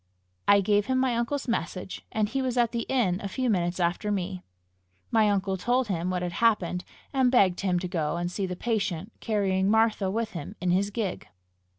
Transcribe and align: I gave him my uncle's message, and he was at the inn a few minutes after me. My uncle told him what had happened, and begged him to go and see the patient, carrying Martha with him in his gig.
I 0.47 0.61
gave 0.61 0.87
him 0.87 0.97
my 0.97 1.15
uncle's 1.15 1.47
message, 1.47 2.01
and 2.11 2.27
he 2.27 2.41
was 2.41 2.57
at 2.57 2.71
the 2.71 2.87
inn 2.89 3.21
a 3.21 3.27
few 3.27 3.51
minutes 3.51 3.79
after 3.79 4.11
me. 4.11 4.41
My 5.11 5.29
uncle 5.29 5.57
told 5.57 5.89
him 5.89 6.09
what 6.09 6.23
had 6.23 6.31
happened, 6.41 6.83
and 7.13 7.29
begged 7.31 7.59
him 7.59 7.77
to 7.77 7.87
go 7.87 8.17
and 8.17 8.31
see 8.31 8.47
the 8.47 8.55
patient, 8.55 9.11
carrying 9.19 9.69
Martha 9.69 10.09
with 10.09 10.31
him 10.31 10.55
in 10.59 10.71
his 10.71 10.89
gig. 10.89 11.27